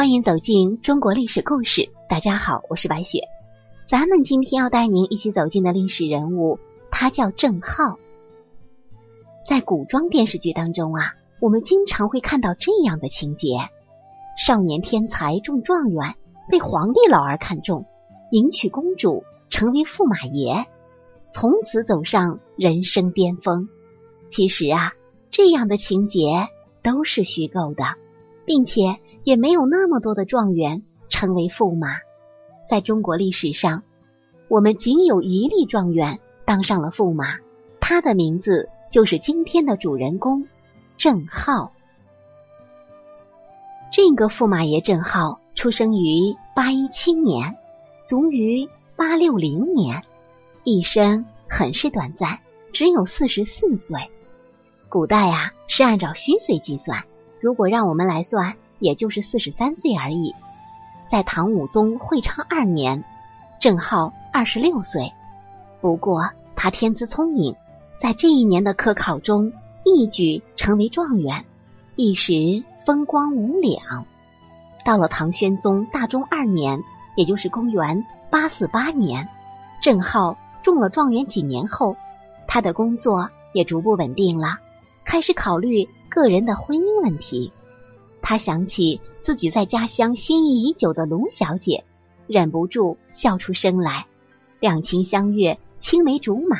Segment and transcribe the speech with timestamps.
[0.00, 1.92] 欢迎走进中国历史故事。
[2.08, 3.24] 大家好，我是白雪。
[3.86, 6.58] 咱们今天要带您一起走进的历史人物，
[6.90, 7.98] 他叫郑浩。
[9.44, 13.68] 在古装电视剧当中啊，我们经常会看到这样的情节：
[14.38, 16.14] 少年天才中状元，
[16.50, 17.84] 被皇帝老儿看中，
[18.30, 20.64] 迎娶公主，成为驸马爷，
[21.30, 23.68] 从此走上人生巅峰。
[24.30, 24.94] 其实啊，
[25.30, 26.48] 这样的情节
[26.82, 27.84] 都是虚构的，
[28.46, 31.88] 并且也没有那么多的状元成为驸马。
[32.68, 33.82] 在中国历史上，
[34.48, 37.38] 我们仅有一例状元当上了驸马，
[37.80, 40.46] 他的名字就是今天的主人公
[40.96, 41.72] 郑浩。
[43.92, 47.56] 这个驸马爷郑浩出生于八一七年，
[48.06, 50.04] 卒于八六零年，
[50.62, 52.38] 一生很是短暂，
[52.72, 54.10] 只有四十四岁。
[54.88, 57.02] 古代啊是按照虚岁计算，
[57.40, 60.34] 如果让我们来算，也就是四十三岁而已。
[61.06, 63.04] 在唐武宗会昌二年，
[63.60, 65.12] 郑浩二十六岁。
[65.80, 67.54] 不过他天资聪颖，
[68.00, 69.52] 在这一年的科考中
[69.84, 71.44] 一举成为状元，
[71.96, 74.06] 一时风光无两。
[74.84, 76.82] 到了唐宣宗大中二年，
[77.16, 79.28] 也就是公元八四八年，
[79.82, 81.96] 郑浩中了状元几年后，
[82.46, 84.58] 他的工作也逐步稳定了。
[85.04, 87.52] 开始考虑个人的婚姻问题，
[88.22, 91.84] 他想起自己在家乡心仪已久的龙小姐，
[92.26, 94.06] 忍不住笑出声来。
[94.60, 96.58] 两情相悦，青梅竹马，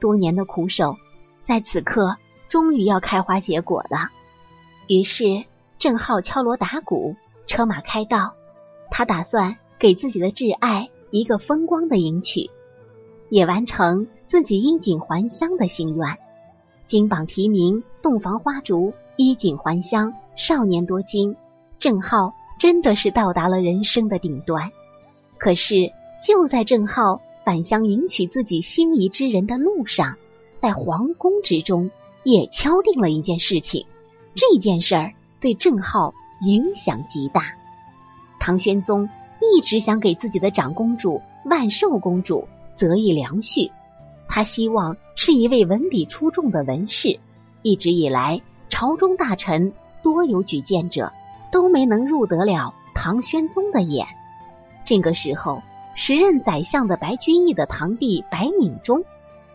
[0.00, 0.96] 多年的苦守，
[1.42, 2.16] 在此刻
[2.48, 4.10] 终于要开花结果了。
[4.88, 5.44] 于是
[5.78, 8.32] 郑浩敲锣打鼓，车马开道，
[8.90, 12.50] 他打算给自己的挚爱一个风光的迎娶，
[13.28, 16.18] 也完成自己衣锦还乡的心愿。
[16.86, 21.36] 金榜题名，洞房花烛，衣锦还乡，少年多金。
[21.78, 24.70] 郑浩真的是到达了人生的顶端。
[25.38, 25.92] 可是
[26.26, 30.16] 就在郑浩返乡迎娶自己心仪之人的路上，
[30.60, 31.90] 在皇宫之中
[32.22, 33.86] 也敲定了一件事情。
[34.34, 36.14] 这件事儿对郑浩
[36.46, 37.42] 影响极大。
[38.40, 39.08] 唐玄宗
[39.40, 43.70] 一直想给自己的长公主万寿公主择一良婿。
[44.26, 47.20] 他希望是一位文笔出众的文士。
[47.62, 48.40] 一直以来，
[48.70, 49.72] 朝中大臣
[50.04, 51.12] 多有举荐者，
[51.50, 54.06] 都没能入得了唐玄宗的眼。
[54.84, 55.62] 这个时候，
[55.94, 59.02] 时任宰相的白居易的堂弟白敏中，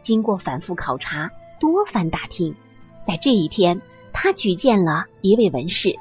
[0.01, 2.55] 经过反复考察、多番打听，
[3.05, 3.79] 在这一天，
[4.11, 5.97] 他举荐了一位文士。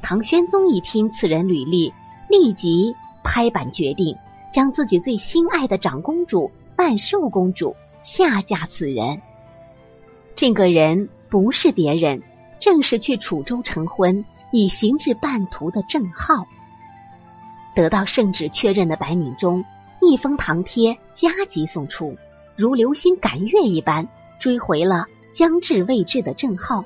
[0.00, 1.92] 唐玄宗一听此人履历，
[2.30, 2.94] 立即
[3.24, 4.16] 拍板决定，
[4.52, 7.74] 将自己最心爱的长公主万寿公主。
[8.00, 9.20] 下嫁此人，
[10.36, 12.22] 这个人不是别人，
[12.60, 16.46] 正是去楚州成婚已行至半途的郑浩。
[17.74, 19.64] 得到圣旨确认的白敏中，
[20.00, 22.16] 一封唐帖加急送出，
[22.56, 24.08] 如流星赶月一般
[24.40, 26.84] 追回了将至未至的郑浩。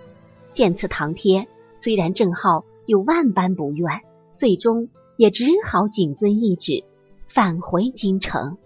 [0.52, 4.02] 见此唐帖，虽然郑浩有万般不愿，
[4.34, 6.84] 最终也只好谨遵懿旨，
[7.26, 8.58] 返回京城，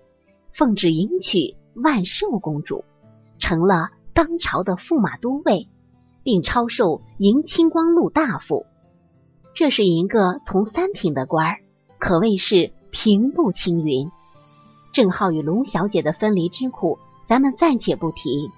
[0.52, 1.56] 奉旨迎娶。
[1.78, 2.86] 万寿公主
[3.36, 5.68] 成了当朝的驸马都尉，
[6.26, 8.66] 并超授迎清光禄大夫。
[9.54, 11.58] 这是一个从三品的官儿，
[12.00, 14.10] 可谓是平步青云。
[14.92, 16.98] 郑浩与龙小姐的分离之苦，
[17.28, 18.50] 咱们暂且不提。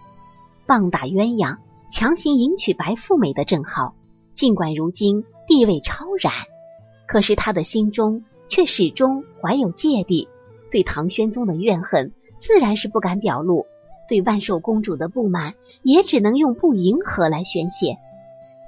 [0.66, 1.58] 棒打鸳鸯，
[1.90, 3.94] 强行迎娶白富美的郑浩，
[4.32, 6.32] 尽管如今地位超然，
[7.06, 10.26] 可是他的心中却始终怀有芥蒂，
[10.70, 12.14] 对唐玄宗的怨恨。
[12.38, 13.66] 自然是不敢表露，
[14.08, 17.98] 对万寿公主的不满也只能用不迎合来宣泄。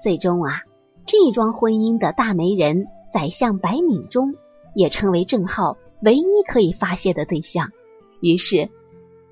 [0.03, 0.63] 最终啊，
[1.07, 4.35] 这桩婚姻的大媒人宰相白敏中
[4.75, 7.71] 也成为郑浩唯一可以发泄的对象。
[8.21, 8.69] 于是，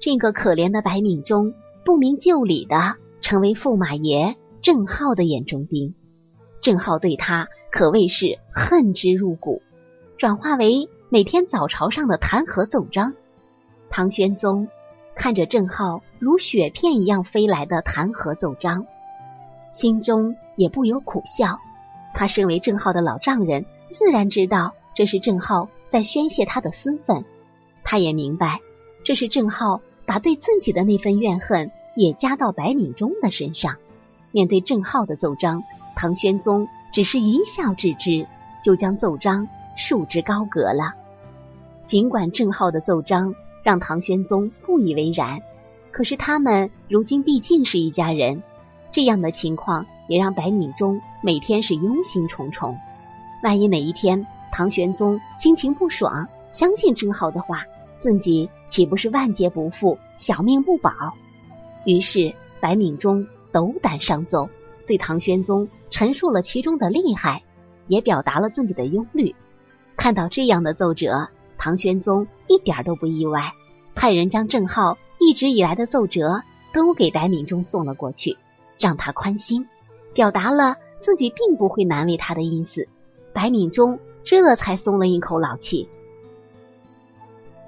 [0.00, 1.54] 这个可怜的白敏中
[1.84, 5.94] 不明就里的成为驸马爷郑浩的眼中钉。
[6.60, 9.62] 郑浩对他可谓是恨之入骨，
[10.16, 13.14] 转化为每天早朝上的弹劾奏章。
[13.90, 14.68] 唐玄宗
[15.18, 18.86] 看着郑浩如雪片一样飞来的弹劾奏章，
[19.72, 21.58] 心中也不由苦笑。
[22.14, 27.24] 他身为郑浩的老丈人，自然知道这是郑浩在宣泄他的私愤。
[27.82, 28.60] 他也明白，
[29.04, 33.74] 这是郑浩把对自己的那份怨恨也加到白敏中的身上。
[34.30, 35.64] 面对郑浩的奏章，
[35.96, 38.28] 唐玄宗只是一笑置之，
[38.62, 40.94] 就将奏章束之高阁了。
[41.86, 43.34] 尽管郑浩的奏章。
[43.68, 45.42] 让唐玄宗不以为然，
[45.90, 48.42] 可是他们如今毕竟是一家人，
[48.90, 52.74] 这样的情况也让白敏中每天是忧心忡忡。
[53.42, 57.64] 万一哪一天唐玄宗心情不爽，相信郑浩的话，
[57.98, 60.90] 自己岂不是万劫不复、小命不保？
[61.84, 64.48] 于是白敏中斗胆上奏，
[64.86, 67.42] 对唐玄宗陈述了其中的厉害，
[67.86, 69.34] 也表达了自己的忧虑。
[69.94, 71.28] 看到这样的奏折，
[71.58, 73.52] 唐玄宗一点都不意外，
[73.98, 76.42] 派人将郑浩一直以来的奏折
[76.72, 78.38] 都给白敏中送了过去，
[78.78, 79.66] 让他宽心，
[80.14, 82.86] 表达了自己并不会难为他的意思。
[83.32, 85.88] 白敏中这才松了一口老气。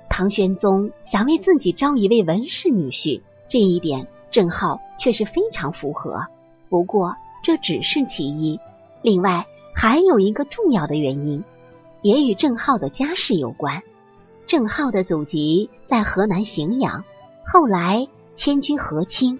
[0.08, 6.26] 唐玄宗想为自己招一位文氏女婿，这一点郑浩却是非常符合。
[6.68, 8.60] 不过这只是其一，
[9.02, 11.42] 另外还有一个重要的原因，
[12.02, 13.82] 也与郑浩的家世有关。
[14.50, 17.04] 郑浩的祖籍在河南荥阳，
[17.46, 19.38] 后来迁居和亲。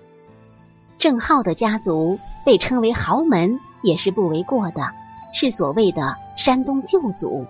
[0.99, 4.93] 郑浩的家族被称为豪门，也是不为过的。
[5.33, 7.45] 是所谓的山东旧族，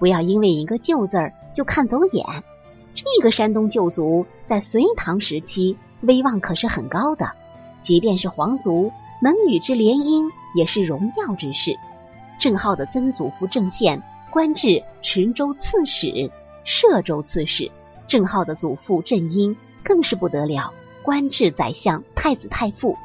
[0.00, 2.26] 不要因为一个“旧”字儿就看走眼。
[2.96, 7.30] 这个山东旧族在隋唐时期威望可是很高的，
[7.82, 8.90] 即便是皇族
[9.22, 11.78] 能与之联姻，也是荣耀之事。
[12.40, 16.32] 郑浩的曾祖父郑宪官至池州刺史、
[16.66, 17.70] 歙州刺史，
[18.08, 22.96] 郑浩的祖父郑英更是不得了，官至宰相、太子太傅。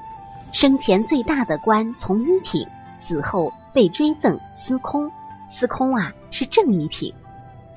[0.51, 2.67] 生前最大的官从一品，
[2.99, 3.53] 死后。
[3.73, 5.09] 被追赠司空，
[5.49, 7.13] 司空啊是正一品，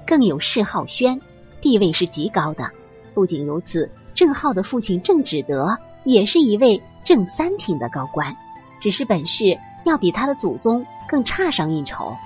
[0.05, 1.21] 更有谥号宣，
[1.61, 2.69] 地位是极高的。
[3.15, 8.37] 不仅如此，郑浩的父亲郑志德也是一位正三品的高官，
[8.81, 12.17] 只是本事要比他的祖宗更差上一筹。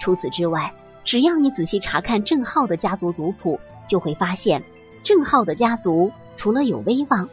[0.00, 0.72] 除此之外，
[1.04, 3.58] 只要你仔细查看郑浩的家族族谱，
[3.88, 4.62] 就会发现
[5.02, 7.28] 郑浩的家族除了有威望、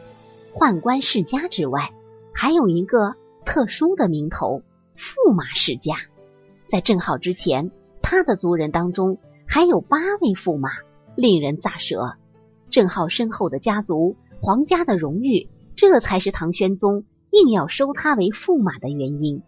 [0.54, 1.92] 宦官世家之外，
[2.34, 3.14] 还有一个
[3.44, 4.62] 特殊的名头。
[4.96, 5.94] 驸马世家，
[6.68, 7.70] 在郑浩之前，
[8.02, 10.68] 他的族人当中还有八位驸马，
[11.16, 12.16] 令人咋舌。
[12.68, 19.42] 郑浩身后的家族、皇家的荣誉，这才是唐玄宗硬要收他为驸马的原因。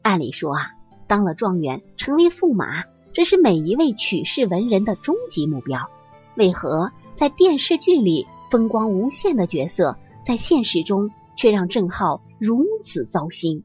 [0.00, 0.70] 按理说啊，
[1.06, 2.84] 当了状元，成为驸马，
[3.18, 5.90] 这是每一位取士文人的终极目标。
[6.36, 13.64] 为何在电视剧里风光无限的角色，在现实中却让郑浩如此糟心？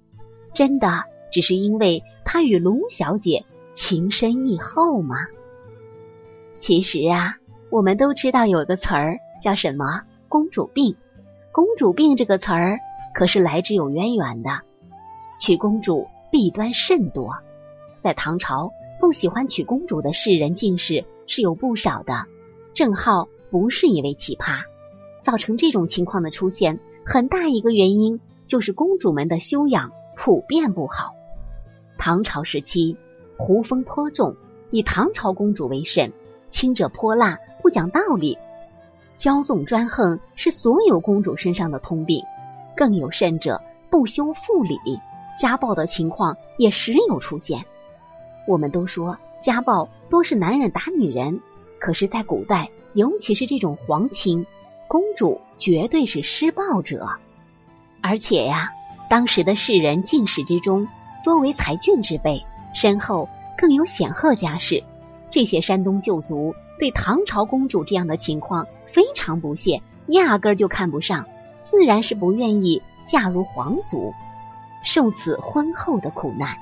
[0.55, 1.03] 真的？
[1.31, 5.17] 只是因为他与卢小姐情深意厚吗？
[6.57, 7.35] 其实啊，
[7.69, 10.95] 我们都知道有个词儿叫什么“公主病”。
[11.53, 12.79] 公主病这个词儿
[13.13, 14.61] 可是来之有渊源的。
[15.39, 17.35] 娶公主弊端甚多，
[18.01, 18.71] 在唐朝
[19.03, 22.23] 不喜欢娶公主的世人进士是有不少的。
[22.73, 24.61] 郑浩不是一位奇葩，
[25.21, 31.11] 造成这种情况的出现，很大一个原因就是公主们的修养普遍不好。
[31.97, 32.95] 唐朝时期，
[33.35, 34.38] 胡风颇重，
[34.71, 36.13] 以唐朝公主为甚，
[36.49, 38.38] 轻者泼辣，不讲道理，
[39.17, 42.23] 骄纵专横是所有公主身上的通病。
[42.77, 44.77] 更有甚者，不修妇礼，
[45.38, 47.65] 家暴的情况也时有出现。
[48.48, 51.42] 我们都说家暴多是男人打女人，
[51.80, 54.45] 可是，在古代，尤其是这种皇亲，
[54.88, 57.07] 公主绝对是施暴者。
[58.02, 58.71] 而且呀，
[59.09, 60.88] 当时的世人进士之中。
[61.23, 64.83] 多为才俊之辈，身后更有显赫家世。
[65.31, 71.26] 这些山东旧族对唐朝公主这样的情况非常不屑，压根儿就看不上，
[71.62, 74.14] 自然是不愿意嫁入皇族，
[74.83, 76.57] 受此婚后的苦难。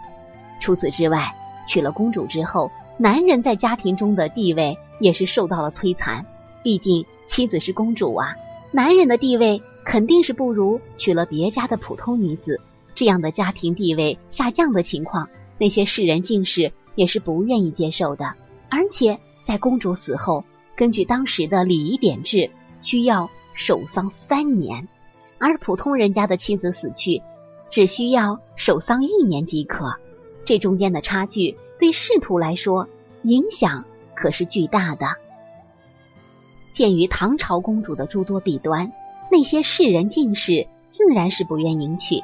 [0.60, 1.34] 除此之外，
[1.68, 6.25] 娶了公主之后，男人在家庭中的地位也是受到了摧残。
[6.63, 8.36] 毕竟妻子是公主啊，
[8.72, 12.60] 男人的地位肯定是不如娶了别家的普通女子。
[12.94, 18.34] 这样的家庭地位下降的情况，那些世人进士也是不愿意接受的。
[18.70, 20.44] 而且在公主死后，
[20.75, 22.51] 根据当时的礼仪典制，
[22.82, 24.88] 需要守丧三年，
[25.39, 27.22] 而普通人家的妻子死去，
[27.70, 29.96] 只需要守丧一年即可。
[30.46, 32.88] 这中间的差距，对仕途来说
[33.24, 35.08] 影响可是巨大的。
[36.72, 38.92] 鉴于唐朝公主的诸多弊端，
[39.32, 42.24] 那些世人进士自然是不愿迎娶。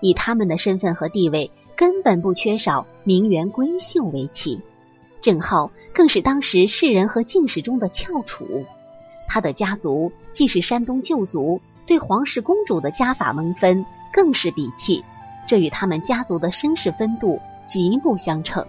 [0.00, 4.60] 以他们的身份和地位，根本不缺少名媛闺秀为妻。
[5.22, 8.66] 郑浩更是当时士人和进士中的翘楚。
[9.26, 15.02] 他的家族既是山东旧族，对皇室公主的家法门分更是鄙弃，
[15.46, 18.66] 这与他们家族的身世分度极不相称。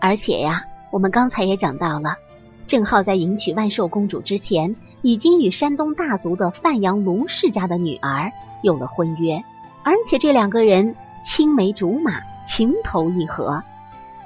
[0.00, 2.16] 而且呀，我们刚才也讲到了，
[2.66, 9.42] 郑浩在迎娶万寿公主之前，已经与山东大族的范阳卢氏家的女儿有了婚约。
[9.84, 13.62] 而且这两个人青梅竹马，情投意合。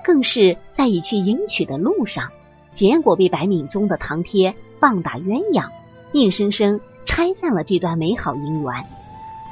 [0.04, 2.30] 更是在已去迎娶的路上，
[2.72, 5.68] 结果被白敏中的堂贴棒打鸳鸯，
[6.12, 8.84] 硬生生拆散了这段美好姻缘。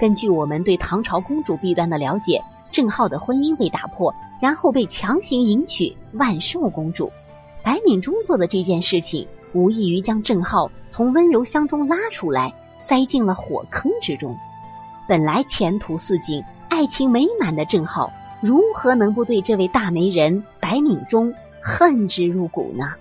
[0.00, 7.10] 根据我们对唐朝公主弊端的了解，郑浩的婚姻被打破，然后被强行迎娶万寿公主。
[7.62, 14.36] 白敏中做的这件事情，无异于将郑浩从温柔乡中拉出来，塞进了火坑之中。
[15.08, 22.94] 本来前途似锦、爱情美满的郑浩，如何能不对这位大媒人白敏中恨之入骨呢？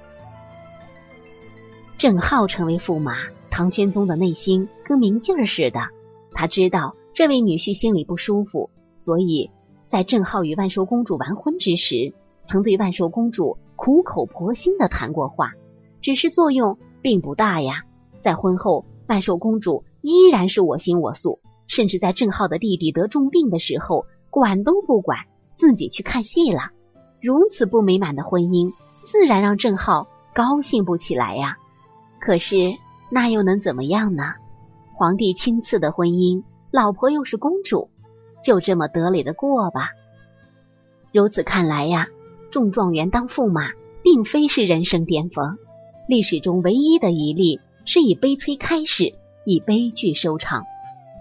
[1.98, 3.16] 郑浩成为驸马，
[3.52, 5.90] 唐玄宗的内心跟明镜似的。
[6.34, 9.52] 他知道这位女婿心里不舒服，所以
[9.90, 12.14] 在郑浩与万寿公主完婚之时，
[12.46, 15.54] 曾对万寿公主苦口婆心的谈过话，
[16.00, 17.84] 只是作用并不大呀。
[18.22, 26.70] 在婚后，万寿公主依然是我行我素，甚至在郑浩的弟弟得重病的时候，管都不管，自己去看戏了。
[27.20, 31.58] 如此不美满的婚姻，自然让郑浩高兴不起来呀。
[32.20, 32.76] 可是
[33.10, 34.36] 那又能怎么样呢？
[34.94, 37.90] 皇帝亲赐的婚姻，老婆又是公主，
[38.50, 39.92] 就这么得理的过吧。
[41.12, 42.08] 如此看来呀，
[42.50, 45.60] 中状元当驸马，并非是人生巅峰。
[46.08, 49.14] 历史中唯一的一例，是以悲催开始，
[49.46, 50.64] 以悲剧收场。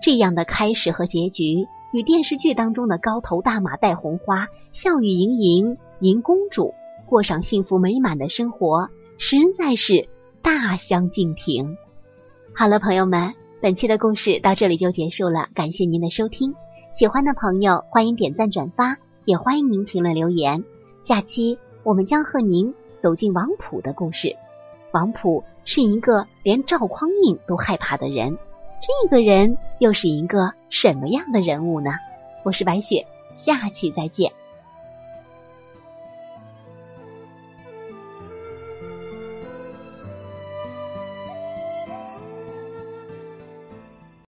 [0.02, 6.73] 这样的开始和结局，与电视剧当中的高头大马戴红花，笑语盈盈迎公主，
[7.04, 10.08] 过上幸福美满的生活，实在是
[10.40, 11.76] 大相径庭。
[12.54, 13.35] 好了，朋友们。
[13.61, 16.54] 本期的故事到这里就结束了，感谢您的收听。
[16.98, 20.64] 喜欢的朋友欢迎点赞转发，也欢迎您评论留言。
[21.04, 24.34] 下期我们将和您走进王普的故事。
[24.90, 28.36] 王普是一个连赵匡胤都害怕的人，
[28.82, 31.92] 这个人又是一个什么样的人物呢？
[32.44, 34.32] 我是白雪，下期再见。